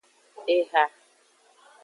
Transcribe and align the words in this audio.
Eha. 0.55 0.83